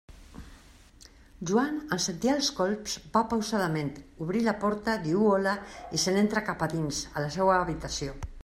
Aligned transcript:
Joan, 1.49 1.75
en 1.97 2.01
sentir 2.05 2.31
els 2.35 2.49
colps, 2.61 2.95
va 3.17 3.23
pausadament, 3.33 3.93
obri 4.27 4.43
la 4.49 4.57
porta, 4.67 4.97
diu 5.07 5.29
«hola» 5.35 5.55
i 5.99 6.05
se 6.07 6.17
n'entra 6.19 6.47
cap 6.53 6.67
a 6.69 6.73
dins, 6.77 7.05
a 7.15 7.27
la 7.29 7.33
seua 7.39 7.61
habitació. 7.65 8.19